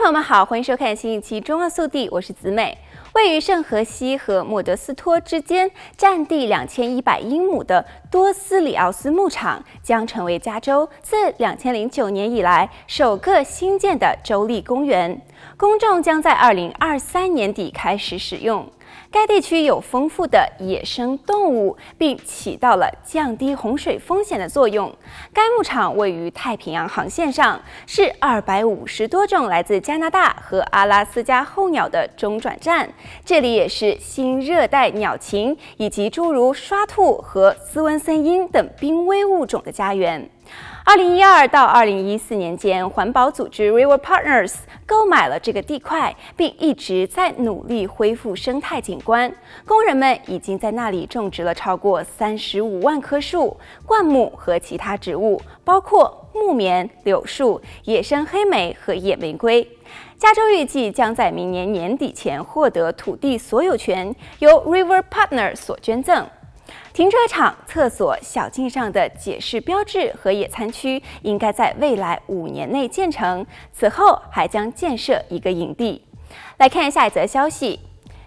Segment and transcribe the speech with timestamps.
[0.00, 2.78] 朋友们好，欢迎收看新一期《中澳速递》，我是子美。
[3.12, 15.20] 位于圣荷西和莫德斯托之间，占地两千一百英亩的多斯里奥斯牧场，将成为加州自两千零九年以来首个新建的州立公园，
[15.58, 18.66] 公众将在二零二三年底开始使用。
[19.10, 24.92] 该地区有丰富的野生动物，并起到了降低洪水风险的作用。
[25.32, 32.88] 该牧场位于太平洋航线上，是二百五十多种来自加拿大和阿拉斯加候鸟的中转站。
[33.24, 40.30] 这里也是新热带鸟禽以及诸如刷兔和斯温森鹰等濒危物种的家园。
[40.90, 44.54] 二零一二到二零一四年间，环保组织 River Partners
[44.84, 49.32] 购买了这个地块，并一直在努力恢复生态景观。
[49.64, 59.64] 工人们已经在那里种植了超过三十五万棵树、灌木和其他植物，包括木棉、柳树、野生黑莓和野玫瑰。
[60.18, 66.26] 加州预计将在明年年底前获得土地所有权，由 River Partners 所捐赠。
[66.92, 73.46] 停车场、厕所、小径上的解释标志和野餐区应该在未来五年内建成。
[73.72, 76.04] 此后还将建设一个营地。
[76.58, 77.80] 来看下一则消息。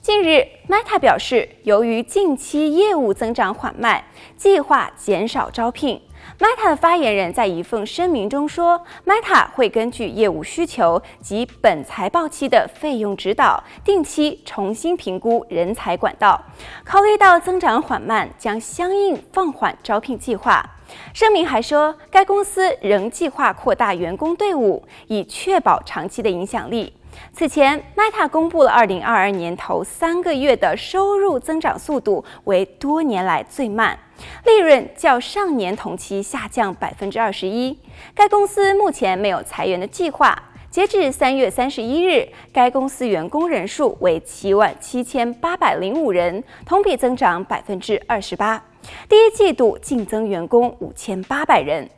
[0.00, 4.04] 近日，Meta 表示，由于近期业务增长缓慢，
[4.36, 6.00] 计划减少招聘。
[6.38, 16.40] Meta 的发言人在一份声明中说，Meta 会根据业务需求及本财报期的费用指导，定期重新评估人才管道。
[16.84, 20.64] 考虑到增长缓慢，将相应放缓招聘计划。
[21.12, 26.92] 声明还说，该公司仍计划扩大员工队伍，以确保长期的影响力。
[27.32, 33.96] 此前，Meta 公布了2022年头三个月的收入增长速度为多年来最慢。
[34.44, 37.78] 利润较上年同期下降百分之二十一。
[38.14, 40.36] 该公司目前没有裁员的计划。
[40.70, 48.60] 截至三月三十一日，该公司员工人数为七万七千八百零五人，同比增长百分之二十八。
[49.08, 51.88] 第一季度净增员工五千八百人。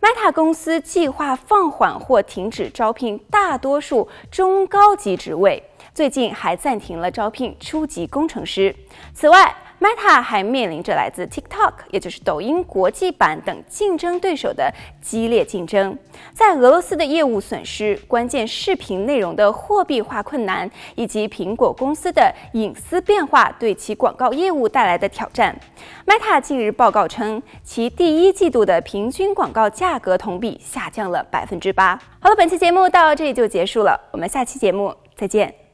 [0.00, 8.74] Meta 公司计划放缓或停止招聘大多数中高级职位，最近还暂停了招聘初级工程师。
[9.12, 15.98] 此外，Meta 还面临着来自 TikTok，也就是抖音国际版等竞争对手的激烈竞争，
[16.32, 25.58] 在俄罗斯的业务损失、关键视频内容的货币化困难，以及苹果公司的隐私变化对其广告业务带来的挑战。
[26.06, 31.98] Meta 近日报告称，其第一季度的平均广告价格同比下降了百分之八。
[32.20, 35.69] 好了，本期节目到这里就结束了，我们下期节目再见。